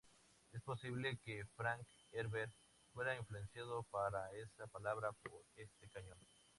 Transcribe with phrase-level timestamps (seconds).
[0.51, 2.51] Es posible que Frank Herbert
[2.91, 6.17] fuera influenciado para esa palabra por este cañón.